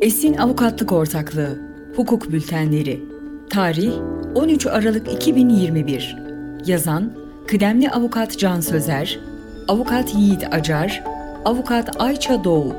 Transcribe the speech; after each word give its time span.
Esin 0.00 0.34
Avukatlık 0.34 0.92
Ortaklığı 0.92 1.58
Hukuk 1.96 2.32
Bültenleri 2.32 3.00
Tarih 3.50 3.92
13 4.34 4.66
Aralık 4.66 5.12
2021 5.12 6.16
Yazan 6.66 7.12
Kıdemli 7.46 7.90
Avukat 7.90 8.38
Can 8.38 8.60
Sözer 8.60 9.20
Avukat 9.68 10.14
Yiğit 10.14 10.54
Acar 10.54 11.04
Avukat 11.44 12.00
Ayça 12.00 12.44
Doğu. 12.44 12.74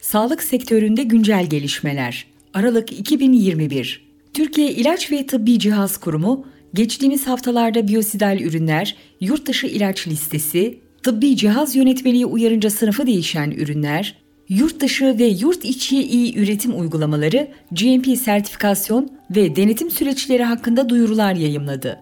Sağlık 0.00 0.42
sektöründe 0.42 1.02
güncel 1.02 1.46
gelişmeler 1.46 2.26
Aralık 2.54 2.92
2021 2.92 4.04
Türkiye 4.32 4.70
İlaç 4.70 5.12
ve 5.12 5.26
Tıbbi 5.26 5.58
Cihaz 5.58 5.96
Kurumu 5.96 6.46
geçtiğimiz 6.74 7.26
haftalarda 7.26 7.88
biyosidal 7.88 8.40
ürünler, 8.40 8.96
yurt 9.20 9.46
dışı 9.46 9.66
ilaç 9.66 10.08
listesi, 10.08 10.78
tıbbi 11.02 11.36
cihaz 11.36 11.76
yönetmeliği 11.76 12.26
uyarınca 12.26 12.70
sınıfı 12.70 13.06
değişen 13.06 13.50
ürünler, 13.50 14.23
yurt 14.48 14.80
dışı 14.80 15.18
ve 15.18 15.24
yurt 15.24 15.64
içi 15.64 16.02
iyi 16.02 16.38
üretim 16.38 16.80
uygulamaları, 16.80 17.48
GMP 17.72 18.18
sertifikasyon 18.18 19.10
ve 19.36 19.56
denetim 19.56 19.90
süreçleri 19.90 20.44
hakkında 20.44 20.88
duyurular 20.88 21.34
yayımladı. 21.34 22.00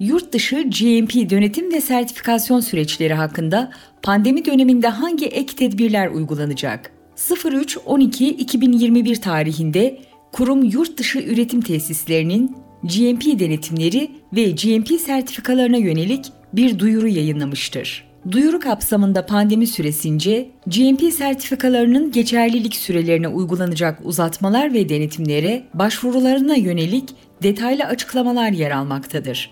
Yurt 0.00 0.32
dışı 0.32 0.56
GMP 0.56 1.30
denetim 1.30 1.72
ve 1.72 1.80
sertifikasyon 1.80 2.60
süreçleri 2.60 3.14
hakkında 3.14 3.72
pandemi 4.02 4.44
döneminde 4.44 4.88
hangi 4.88 5.26
ek 5.26 5.56
tedbirler 5.56 6.08
uygulanacak? 6.08 6.92
03-12-2021 7.16 9.20
tarihinde 9.20 9.98
kurum 10.32 10.64
yurt 10.64 10.98
dışı 10.98 11.18
üretim 11.18 11.60
tesislerinin 11.60 12.56
GMP 12.82 13.40
denetimleri 13.40 14.10
ve 14.32 14.50
GMP 14.50 15.00
sertifikalarına 15.00 15.76
yönelik 15.76 16.26
bir 16.52 16.78
duyuru 16.78 17.08
yayınlamıştır. 17.08 18.07
Duyuru 18.30 18.60
kapsamında 18.60 19.26
pandemi 19.26 19.66
süresince 19.66 20.50
GMP 20.66 21.12
sertifikalarının 21.12 22.12
geçerlilik 22.12 22.76
sürelerine 22.76 23.28
uygulanacak 23.28 24.00
uzatmalar 24.04 24.74
ve 24.74 24.88
denetimlere 24.88 25.64
başvurularına 25.74 26.54
yönelik 26.54 27.08
detaylı 27.42 27.84
açıklamalar 27.84 28.50
yer 28.50 28.70
almaktadır. 28.70 29.50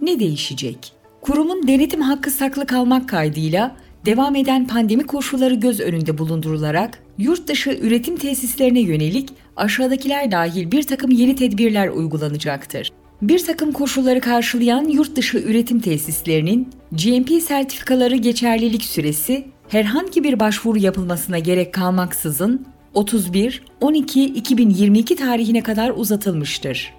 Ne 0.00 0.20
değişecek? 0.20 0.92
Kurumun 1.20 1.68
denetim 1.68 2.00
hakkı 2.00 2.30
saklı 2.30 2.66
kalmak 2.66 3.08
kaydıyla 3.08 3.76
devam 4.06 4.36
eden 4.36 4.66
pandemi 4.66 5.06
koşulları 5.06 5.54
göz 5.54 5.80
önünde 5.80 6.18
bulundurularak 6.18 7.02
yurt 7.18 7.48
dışı 7.48 7.70
üretim 7.70 8.16
tesislerine 8.16 8.80
yönelik 8.80 9.28
aşağıdakiler 9.56 10.30
dahil 10.30 10.72
bir 10.72 10.82
takım 10.82 11.10
yeni 11.10 11.36
tedbirler 11.36 11.88
uygulanacaktır. 11.88 12.90
Bir 13.22 13.44
takım 13.44 13.72
koşulları 13.72 14.20
karşılayan 14.20 14.84
yurt 14.84 15.16
dışı 15.16 15.38
üretim 15.38 15.80
tesislerinin 15.80 16.68
GMP 16.92 17.42
sertifikaları 17.42 18.16
geçerlilik 18.16 18.84
süresi 18.84 19.44
herhangi 19.68 20.24
bir 20.24 20.40
başvuru 20.40 20.78
yapılmasına 20.78 21.38
gerek 21.38 21.74
kalmaksızın 21.74 22.66
31-12-2022 22.94 25.16
tarihine 25.16 25.62
kadar 25.62 25.92
uzatılmıştır. 25.96 26.94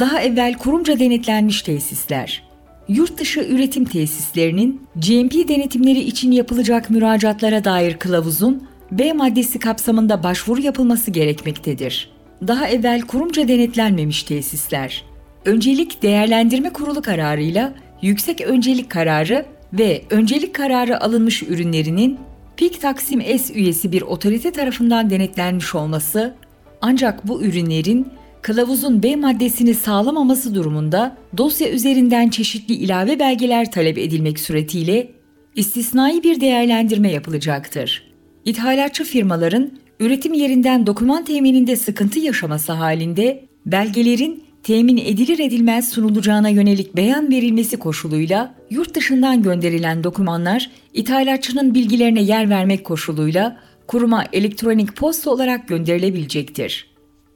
Daha 0.00 0.20
evvel 0.20 0.58
kurumca 0.58 0.98
denetlenmiş 0.98 1.62
tesisler, 1.62 2.42
yurt 2.88 3.18
dışı 3.18 3.40
üretim 3.40 3.84
tesislerinin 3.84 4.80
GMP 4.96 5.48
denetimleri 5.48 6.00
için 6.00 6.32
yapılacak 6.32 6.90
müracaatlara 6.90 7.64
dair 7.64 7.98
kılavuzun 7.98 8.68
B 8.90 9.12
maddesi 9.12 9.58
kapsamında 9.58 10.22
başvuru 10.22 10.60
yapılması 10.60 11.10
gerekmektedir. 11.10 12.10
Daha 12.46 12.68
evvel 12.68 13.00
kurumca 13.00 13.48
denetlenmemiş 13.48 14.22
tesisler, 14.22 15.04
öncelik 15.44 16.02
değerlendirme 16.02 16.70
kurulu 16.72 17.02
kararıyla 17.02 17.74
yüksek 18.02 18.40
öncelik 18.40 18.90
kararı 18.90 19.46
ve 19.72 20.02
öncelik 20.10 20.54
kararı 20.54 21.04
alınmış 21.04 21.42
ürünlerinin 21.42 22.18
PİK 22.56 22.80
Taksim 22.80 23.38
S 23.38 23.54
üyesi 23.54 23.92
bir 23.92 24.02
otorite 24.02 24.50
tarafından 24.50 25.10
denetlenmiş 25.10 25.74
olması, 25.74 26.34
ancak 26.80 27.28
bu 27.28 27.42
ürünlerin 27.42 28.08
kılavuzun 28.42 29.02
B 29.02 29.16
maddesini 29.16 29.74
sağlamaması 29.74 30.54
durumunda 30.54 31.16
dosya 31.36 31.70
üzerinden 31.70 32.28
çeşitli 32.28 32.74
ilave 32.74 33.18
belgeler 33.18 33.72
talep 33.72 33.98
edilmek 33.98 34.40
suretiyle 34.40 35.10
istisnai 35.56 36.22
bir 36.22 36.40
değerlendirme 36.40 37.12
yapılacaktır. 37.12 38.12
İthalatçı 38.44 39.04
firmaların 39.04 39.70
üretim 40.00 40.34
yerinden 40.34 40.86
doküman 40.86 41.24
temininde 41.24 41.76
sıkıntı 41.76 42.18
yaşaması 42.18 42.72
halinde 42.72 43.44
belgelerin 43.66 44.44
temin 44.62 44.96
edilir 44.96 45.38
edilmez 45.38 45.88
sunulacağına 45.88 46.48
yönelik 46.48 46.96
beyan 46.96 47.30
verilmesi 47.30 47.76
koşuluyla 47.76 48.54
yurt 48.70 48.94
dışından 48.94 49.42
gönderilen 49.42 50.04
dokümanlar 50.04 50.70
ithalatçının 50.92 51.74
bilgilerine 51.74 52.22
yer 52.22 52.50
vermek 52.50 52.84
koşuluyla 52.84 53.60
kuruma 53.86 54.24
elektronik 54.32 54.96
posta 54.96 55.30
olarak 55.30 55.68
gönderilebilecektir. 55.68 56.92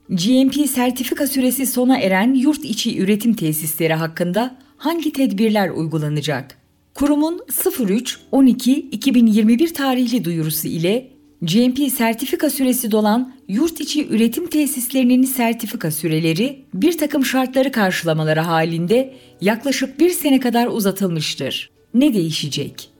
GMP 0.09 0.55
sertifika 0.69 1.27
süresi 1.27 1.67
sona 1.67 1.99
eren 1.99 2.35
yurt 2.35 2.65
içi 2.65 2.99
üretim 2.99 3.35
tesisleri 3.35 3.95
hakkında 3.95 4.59
hangi 4.77 5.13
tedbirler 5.13 5.71
uygulanacak? 5.71 6.59
Kurumun 6.95 7.41
03-12-2021 7.49 9.73
tarihli 9.73 10.25
duyurusu 10.25 10.69
ile 10.69 11.16
GMP 11.47 11.93
sertifika 11.93 12.51
süresi 12.51 12.91
dolan 12.91 13.33
yurt 13.49 13.81
içi 13.81 14.09
üretim 14.09 14.47
tesislerinin 14.47 15.23
sertifika 15.23 15.91
süreleri 15.91 16.65
bir 16.75 16.99
takım 16.99 17.25
şartları 17.25 17.73
karşılamaları 17.73 18.41
halinde 18.41 19.15
yaklaşık 19.41 20.01
bir 20.01 20.11
sene 20.11 20.41
kadar 20.41 20.67
uzatılmıştır. 20.67 21.71
Ne 21.95 22.15
değişecek? 22.15 22.91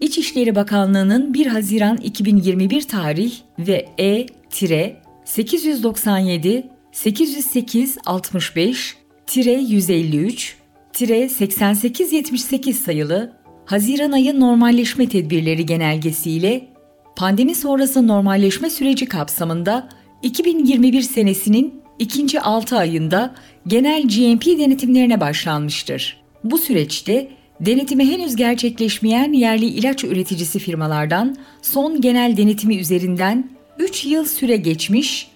İçişleri 0.00 0.54
Bakanlığı'nın 0.54 1.34
1 1.34 1.46
Haziran 1.46 1.96
2021 1.96 2.82
tarih 2.82 3.32
ve 3.58 3.88
E-897 3.98 6.62
808 6.92 7.98
65 8.06 8.96
153 9.36 10.56
8878 10.92 12.80
sayılı 12.80 13.32
Haziran 13.66 14.12
ayı 14.12 14.40
normalleşme 14.40 15.08
tedbirleri 15.08 15.66
genelgesiyle 15.66 16.70
pandemi 17.20 17.54
sonrası 17.54 18.08
normalleşme 18.08 18.70
süreci 18.70 19.06
kapsamında 19.06 19.88
2021 20.22 21.02
senesinin 21.02 21.74
ikinci 21.98 22.40
6 22.40 22.78
ayında 22.78 23.34
genel 23.66 24.02
GMP 24.02 24.46
denetimlerine 24.46 25.20
başlanmıştır. 25.20 26.20
Bu 26.44 26.58
süreçte 26.58 27.28
denetimi 27.60 28.12
henüz 28.12 28.36
gerçekleşmeyen 28.36 29.32
yerli 29.32 29.66
ilaç 29.66 30.04
üreticisi 30.04 30.58
firmalardan 30.58 31.36
son 31.62 32.00
genel 32.00 32.36
denetimi 32.36 32.76
üzerinden 32.76 33.50
3 33.78 34.04
yıl 34.04 34.24
süre 34.24 34.56
geçmiş 34.56 35.28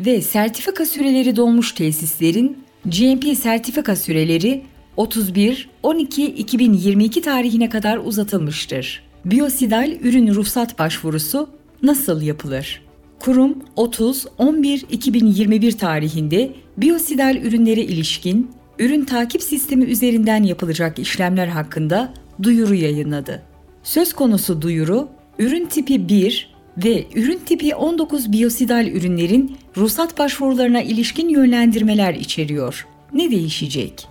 ve 0.00 0.22
sertifika 0.22 0.86
süreleri 0.86 1.36
dolmuş 1.36 1.72
tesislerin 1.72 2.58
GMP 2.84 3.38
sertifika 3.38 3.96
süreleri 3.96 4.62
31-12-2022 4.96 7.20
tarihine 7.20 7.68
kadar 7.68 7.98
uzatılmıştır. 7.98 9.07
Biyosidal 9.24 9.90
ürün 9.90 10.34
ruhsat 10.34 10.78
başvurusu 10.78 11.48
nasıl 11.82 12.22
yapılır? 12.22 12.82
Kurum 13.18 13.58
30-11-2021 13.76 15.76
tarihinde 15.76 16.52
biyosidal 16.76 17.36
ürünlere 17.36 17.80
ilişkin 17.80 18.50
ürün 18.78 19.04
takip 19.04 19.42
sistemi 19.42 19.84
üzerinden 19.84 20.42
yapılacak 20.42 20.98
işlemler 20.98 21.46
hakkında 21.46 22.14
duyuru 22.42 22.74
yayınladı. 22.74 23.42
Söz 23.82 24.12
konusu 24.12 24.62
duyuru, 24.62 25.08
ürün 25.38 25.66
tipi 25.66 26.08
1 26.08 26.54
ve 26.84 27.04
ürün 27.14 27.40
tipi 27.46 27.74
19 27.74 28.32
biyosidal 28.32 28.86
ürünlerin 28.86 29.56
ruhsat 29.76 30.18
başvurularına 30.18 30.82
ilişkin 30.82 31.28
yönlendirmeler 31.28 32.14
içeriyor. 32.14 32.86
Ne 33.12 33.30
değişecek? 33.30 34.06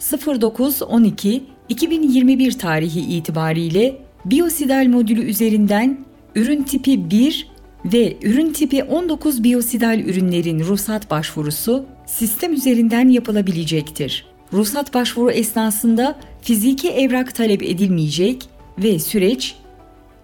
09-12-2021 0.00 2.58
tarihi 2.58 3.00
itibariyle 3.00 4.03
biyosidal 4.24 4.86
modülü 4.86 5.22
üzerinden 5.22 5.98
ürün 6.34 6.62
tipi 6.62 7.10
1 7.10 7.48
ve 7.84 8.16
ürün 8.22 8.52
tipi 8.52 8.84
19 8.84 9.44
biyosidal 9.44 10.00
ürünlerin 10.00 10.60
ruhsat 10.60 11.10
başvurusu 11.10 11.86
sistem 12.06 12.52
üzerinden 12.52 13.08
yapılabilecektir. 13.08 14.26
Ruhsat 14.52 14.94
başvuru 14.94 15.30
esnasında 15.30 16.16
fiziki 16.42 16.88
evrak 16.88 17.34
talep 17.34 17.62
edilmeyecek 17.62 18.48
ve 18.78 18.98
süreç 18.98 19.54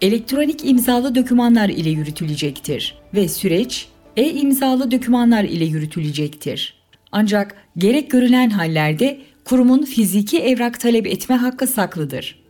elektronik 0.01 0.65
imzalı 0.65 1.15
dokümanlar 1.15 1.69
ile 1.69 1.91
yürütülecektir 1.91 2.95
ve 3.15 3.29
süreç 3.29 3.89
e-imzalı 4.17 4.91
dokümanlar 4.91 5.45
ile 5.45 5.65
yürütülecektir. 5.65 6.75
Ancak 7.13 7.57
gerek 7.79 8.11
görülen 8.11 8.51
hallerde 8.51 9.21
kurumun 9.45 9.85
fiziki 9.85 10.39
evrak 10.39 10.81
talep 10.81 11.07
etme 11.07 11.37
hakkı 11.37 11.67
saklıdır. 11.67 12.41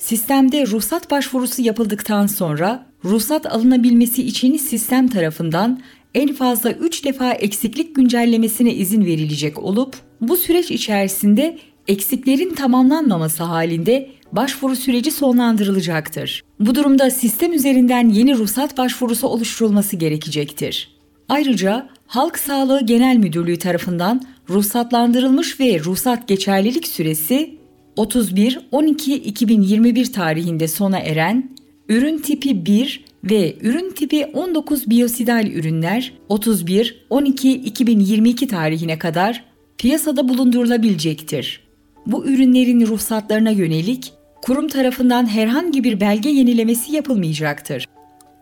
Sistemde 0.00 0.66
ruhsat 0.66 1.10
başvurusu 1.10 1.62
yapıldıktan 1.62 2.26
sonra 2.26 2.86
ruhsat 3.04 3.46
alınabilmesi 3.46 4.22
için 4.22 4.56
sistem 4.56 5.08
tarafından 5.08 5.80
en 6.14 6.32
fazla 6.34 6.72
3 6.72 7.04
defa 7.04 7.32
eksiklik 7.32 7.96
güncellemesine 7.96 8.74
izin 8.74 9.04
verilecek 9.04 9.58
olup 9.58 9.96
bu 10.20 10.36
süreç 10.36 10.70
içerisinde 10.70 11.58
eksiklerin 11.88 12.54
tamamlanmaması 12.54 13.42
halinde 13.42 14.10
başvuru 14.32 14.76
süreci 14.76 15.10
sonlandırılacaktır. 15.10 16.44
Bu 16.60 16.74
durumda 16.74 17.10
sistem 17.10 17.52
üzerinden 17.52 18.08
yeni 18.08 18.34
ruhsat 18.34 18.78
başvurusu 18.78 19.26
oluşturulması 19.28 19.96
gerekecektir. 19.96 20.90
Ayrıca 21.28 21.88
Halk 22.06 22.38
Sağlığı 22.38 22.86
Genel 22.86 23.16
Müdürlüğü 23.16 23.58
tarafından 23.58 24.22
ruhsatlandırılmış 24.48 25.60
ve 25.60 25.80
ruhsat 25.80 26.28
geçerlilik 26.28 26.88
süresi 26.88 27.59
31-12-2021 27.96 30.12
tarihinde 30.12 30.68
sona 30.68 30.98
eren 30.98 31.50
ürün 31.88 32.18
tipi 32.18 32.66
1 32.66 33.04
ve 33.24 33.56
ürün 33.60 33.90
tipi 33.90 34.26
19 34.26 34.90
biyosidal 34.90 35.46
ürünler 35.46 36.12
31-12-2022 36.30 38.46
tarihine 38.46 38.98
kadar 38.98 39.44
piyasada 39.78 40.28
bulundurulabilecektir. 40.28 41.60
Bu 42.06 42.26
ürünlerin 42.26 42.86
ruhsatlarına 42.86 43.50
yönelik 43.50 44.12
kurum 44.42 44.68
tarafından 44.68 45.26
herhangi 45.26 45.84
bir 45.84 46.00
belge 46.00 46.28
yenilemesi 46.28 46.92
yapılmayacaktır. 46.92 47.86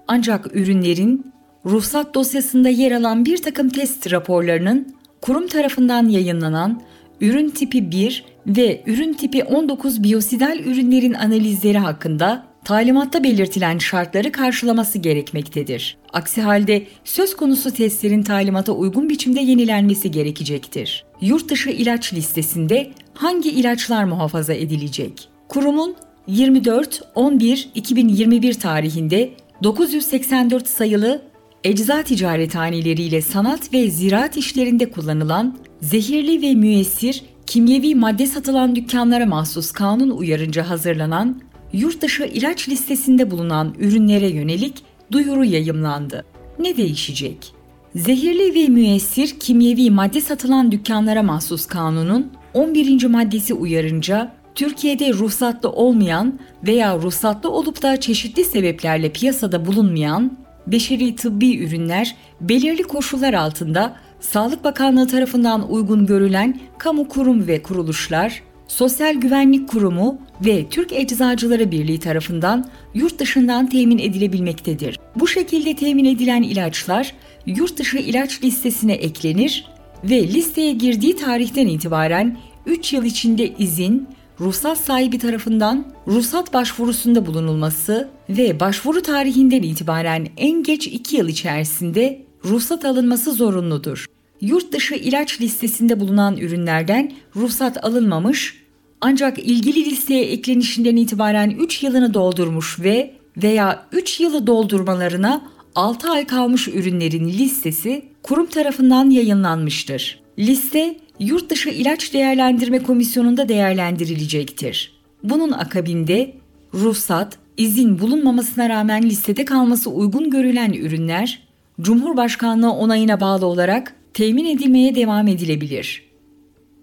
Ancak 0.09 0.57
ürünlerin 0.57 1.33
ruhsat 1.67 2.15
dosyasında 2.15 2.69
yer 2.69 2.93
alan 2.93 3.25
bir 3.25 3.43
takım 3.43 3.69
test 3.69 4.13
raporlarının 4.13 4.95
kurum 5.23 5.47
tarafından 5.47 6.09
yayınlanan 6.09 6.83
ürün 7.21 7.51
tipi 7.51 7.91
1 7.91 8.25
ve 8.49 8.83
ürün 8.87 9.13
tipi 9.13 9.45
19 9.45 10.03
biyosidal 10.03 10.59
ürünlerin 10.59 11.15
analizleri 11.15 11.79
hakkında 11.79 12.47
talimatta 12.65 13.25
belirtilen 13.25 13.79
şartları 13.79 14.33
karşılaması 14.33 14.99
gerekmektedir. 14.99 15.97
Aksi 16.13 16.43
halde 16.43 16.87
söz 17.05 17.37
konusu 17.37 17.71
testlerin 17.71 18.23
talimata 18.23 18.73
uygun 18.73 19.09
biçimde 19.09 19.41
yenilenmesi 19.41 20.11
gerekecektir. 20.11 21.05
Yurt 21.21 21.51
dışı 21.51 21.71
ilaç 21.71 22.15
listesinde 22.15 22.91
hangi 23.15 23.51
ilaçlar 23.51 24.05
muhafaza 24.05 24.55
edilecek? 24.55 25.29
Kurumun 25.49 25.97
24-11-2021 26.29 28.59
tarihinde 28.59 29.31
984 29.63 30.69
sayılı 30.69 31.23
ecza 31.65 32.03
ticarethaneleriyle 32.03 33.23
sanat 33.23 33.73
ve 33.73 33.91
ziraat 33.91 34.37
işlerinde 34.37 34.91
kullanılan 34.91 35.59
zehirli 35.83 36.43
ve 36.43 36.55
müessir 36.55 37.23
kimyevi 37.49 37.95
madde 37.95 38.27
satılan 38.27 38.77
dükkanlara 38.77 39.27
mahsus 39.27 39.73
kanun 39.73 40.11
uyarınca 40.11 40.71
hazırlanan 40.71 41.41
yurt 41.73 42.03
dışı 42.03 42.25
ilaç 42.25 42.69
listesinde 42.69 43.31
bulunan 43.31 43.75
ürünlere 43.79 44.29
yönelik 44.29 44.75
duyuru 45.13 45.45
yayımlandı. 45.45 46.25
Ne 46.59 46.77
değişecek? 46.77 47.53
Zehirli 47.95 48.55
ve 48.55 48.69
müessir 48.69 49.41
kimyevi 49.41 49.91
madde 49.91 50.21
satılan 50.21 50.73
dükkanlara 50.73 51.23
mahsus 51.23 51.67
kanunun 51.67 52.33
11. 52.55 53.05
maddesi 53.05 53.55
uyarınca 53.55 54.33
Türkiye'de 54.55 55.13
ruhsatlı 55.13 55.71
olmayan 55.71 56.39
veya 56.67 56.99
ruhsatlı 56.99 57.51
olup 57.51 57.83
da 57.83 58.01
çeşitli 58.01 58.45
sebeplerle 58.45 59.13
piyasada 59.13 59.67
bulunmayan 59.67 60.39
beşeri 60.67 61.17
tıbbi 61.17 61.59
ürünler 61.65 62.17
belirli 62.41 62.83
koşullar 62.83 63.35
altında 63.35 63.97
Sağlık 64.21 64.65
Bakanlığı 64.65 65.07
tarafından 65.07 65.73
uygun 65.73 66.07
görülen 66.07 66.61
kamu 66.79 67.09
kurum 67.09 67.47
ve 67.47 67.63
kuruluşlar, 67.63 68.43
Sosyal 68.69 69.15
Güvenlik 69.15 69.69
Kurumu 69.69 70.19
ve 70.47 70.69
Türk 70.69 70.93
Eczacıları 70.93 71.71
Birliği 71.71 72.01
tarafından 72.01 72.71
yurt 72.95 73.19
dışından 73.19 73.69
temin 73.69 73.99
edilebilmektedir. 73.99 74.99
Bu 75.17 75.27
şekilde 75.27 75.77
temin 75.77 76.05
edilen 76.05 76.43
ilaçlar 76.43 77.15
yurt 77.47 77.79
dışı 77.79 77.99
ilaç 77.99 78.45
listesine 78.45 78.93
eklenir 78.93 79.65
ve 80.05 80.29
listeye 80.29 80.73
girdiği 80.73 81.17
tarihten 81.17 81.67
itibaren 81.67 82.39
3 82.67 82.93
yıl 82.93 83.05
içinde 83.05 83.55
izin, 83.59 84.09
ruhsat 84.41 84.79
sahibi 84.79 85.19
tarafından 85.19 85.87
ruhsat 86.07 86.55
başvurusunda 86.55 87.27
bulunulması 87.27 88.09
ve 88.29 88.61
başvuru 88.61 89.03
tarihinden 89.03 89.63
itibaren 89.63 90.27
en 90.37 90.63
geç 90.63 90.87
2 90.87 91.17
yıl 91.17 91.29
içerisinde 91.29 92.28
ruhsat 92.45 92.85
alınması 92.85 93.33
zorunludur. 93.33 94.07
Yurt 94.41 94.73
dışı 94.73 94.95
ilaç 94.95 95.41
listesinde 95.41 96.01
bulunan 96.01 96.37
ürünlerden 96.37 97.13
ruhsat 97.37 97.85
alınmamış 97.85 98.63
ancak 99.01 99.39
ilgili 99.39 99.85
listeye 99.85 100.25
eklenişinden 100.25 100.97
itibaren 100.97 101.51
3 101.51 101.83
yılını 101.83 102.15
doldurmuş 102.15 102.81
ve 102.81 103.15
veya 103.43 103.87
3 103.93 104.21
yılı 104.21 104.47
doldurmalarına 104.47 105.43
6 105.75 106.11
ay 106.11 106.27
kalmış 106.27 106.69
ürünlerin 106.69 107.29
listesi 107.29 108.05
kurum 108.23 108.47
tarafından 108.47 109.11
yayınlanmıştır. 109.11 110.21
Liste 110.39 110.97
Yurt 111.21 111.51
Dışı 111.51 111.69
İlaç 111.69 112.15
Değerlendirme 112.15 112.83
Komisyonu'nda 112.83 113.49
değerlendirilecektir. 113.49 114.99
Bunun 115.23 115.53
akabinde 115.53 116.35
ruhsat, 116.75 117.39
izin 117.57 117.99
bulunmamasına 117.99 118.69
rağmen 118.69 119.03
listede 119.03 119.45
kalması 119.45 119.91
uygun 119.91 120.31
görülen 120.31 120.73
ürünler 120.73 121.48
Cumhurbaşkanlığı 121.81 122.73
onayına 122.73 123.21
bağlı 123.21 123.47
olarak 123.47 123.95
temin 124.15 124.45
edilmeye 124.45 124.95
devam 124.95 125.29
edilebilir. 125.29 126.09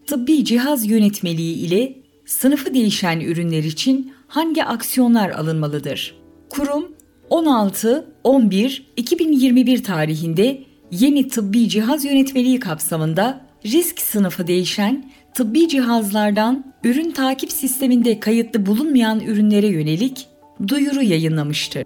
Tıbbi 0.08 0.46
cihaz 0.46 0.86
yönetmeliği 0.86 1.56
ile 1.56 1.96
sınıfı 2.26 2.74
değişen 2.74 3.20
ürünler 3.20 3.64
için 3.64 4.14
hangi 4.28 4.64
aksiyonlar 4.64 5.30
alınmalıdır? 5.30 6.16
Kurum 6.50 6.92
16-11-2021 7.30 9.84
tarihinde 9.84 10.64
yeni 10.92 11.28
tıbbi 11.28 11.70
cihaz 11.70 12.06
yönetmeliği 12.06 12.60
kapsamında 12.60 13.46
risk 13.66 14.02
sınıfı 14.02 14.48
değişen 14.48 15.12
tıbbi 15.34 15.68
cihazlardan 15.68 16.74
ürün 16.84 17.12
takip 17.12 17.52
sisteminde 17.52 18.20
kayıtlı 18.20 18.66
bulunmayan 18.66 19.20
ürünlere 19.20 19.68
yönelik 19.68 20.28
duyuru 20.68 21.02
yayınlamıştır. 21.02 21.84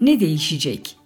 Ne 0.00 0.20
değişecek? 0.20 0.99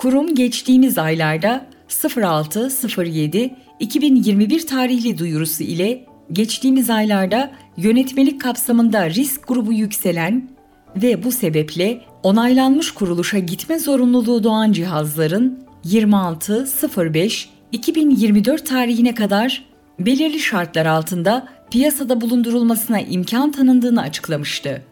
Kurum 0.00 0.34
geçtiğimiz 0.34 0.98
aylarda 0.98 1.66
06.07.2021 1.88 4.66
tarihli 4.66 5.18
duyurusu 5.18 5.62
ile 5.62 6.04
geçtiğimiz 6.32 6.90
aylarda 6.90 7.50
yönetmelik 7.76 8.40
kapsamında 8.40 9.10
risk 9.10 9.48
grubu 9.48 9.72
yükselen 9.72 10.50
ve 10.96 11.24
bu 11.24 11.32
sebeple 11.32 12.00
onaylanmış 12.22 12.90
kuruluşa 12.90 13.38
gitme 13.38 13.78
zorunluluğu 13.78 14.44
doğan 14.44 14.72
cihazların 14.72 15.64
26.05.2024 15.84 18.64
tarihine 18.64 19.14
kadar 19.14 19.64
belirli 19.98 20.38
şartlar 20.38 20.86
altında 20.86 21.48
piyasada 21.70 22.20
bulundurulmasına 22.20 23.00
imkan 23.00 23.52
tanındığını 23.52 24.00
açıklamıştı. 24.00 24.82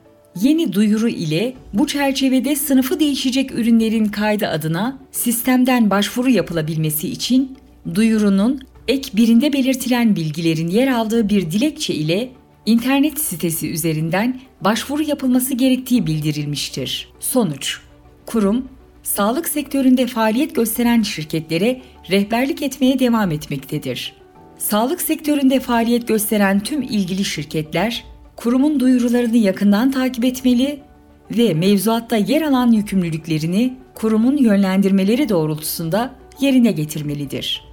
Yeni 0.41 0.73
duyuru 0.73 1.09
ile 1.09 1.55
bu 1.73 1.87
çerçevede 1.87 2.57
sınıfı 2.57 3.01
değişecek 3.01 3.53
ürünlerin 3.53 4.05
kaydı 4.05 4.49
adına 4.49 4.99
sistemden 5.13 5.91
başvuru 5.91 6.31
yapılabilmesi 6.31 7.09
için 7.09 7.57
duyurunun 7.95 8.61
ek 8.89 9.11
birinde 9.17 9.53
belirtilen 9.53 10.17
bilgilerin 10.17 10.69
yer 10.69 10.89
aldığı 10.89 11.29
bir 11.29 11.51
dilekçe 11.51 11.95
ile 11.95 12.31
internet 12.67 13.21
sitesi 13.21 13.71
üzerinden 13.71 14.41
başvuru 14.61 15.03
yapılması 15.03 15.55
gerektiği 15.55 16.07
bildirilmiştir. 16.07 17.09
Sonuç 17.21 17.81
Kurum, 18.27 18.69
sağlık 19.03 19.49
sektöründe 19.49 20.07
faaliyet 20.07 20.55
gösteren 20.55 21.03
şirketlere 21.03 21.83
rehberlik 22.11 22.63
etmeye 22.63 22.99
devam 22.99 23.31
etmektedir. 23.31 24.15
Sağlık 24.59 25.01
sektöründe 25.01 25.61
faaliyet 25.61 26.09
gösteren 26.09 26.61
tüm 26.61 26.83
ilgili 26.83 27.25
şirketler, 27.25 28.05
kurumun 28.39 28.81
duyurularını 28.81 29.37
yakından 29.37 29.91
takip 29.91 30.25
etmeli 30.25 30.81
ve 31.31 31.55
mevzuatta 31.55 32.17
yer 32.17 32.43
alan 32.43 32.73
yükümlülüklerini 32.73 33.77
kurumun 33.95 34.37
yönlendirmeleri 34.37 35.29
doğrultusunda 35.29 36.15
yerine 36.41 36.73
getirmelidir. 36.73 37.68